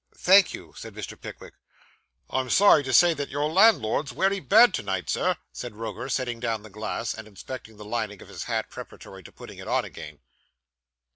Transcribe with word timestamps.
'Thank 0.17 0.51
you,' 0.51 0.73
said 0.75 0.95
Mr. 0.95 1.13
Pickwick. 1.15 1.53
'I'm 2.31 2.49
sorry 2.49 2.81
to 2.81 2.91
say 2.91 3.13
that 3.13 3.29
your 3.29 3.47
landlord's 3.51 4.11
wery 4.11 4.39
bad 4.39 4.73
to 4.73 4.81
night, 4.81 5.11
Sir,' 5.11 5.35
said 5.51 5.75
Roker, 5.75 6.09
setting 6.09 6.39
down 6.39 6.63
the 6.63 6.71
glass, 6.71 7.13
and 7.13 7.27
inspecting 7.27 7.77
the 7.77 7.85
lining 7.85 8.19
of 8.19 8.27
his 8.27 8.45
hat 8.45 8.71
preparatory 8.71 9.21
to 9.21 9.31
putting 9.31 9.59
it 9.59 9.67
on 9.67 9.85
again. 9.85 10.17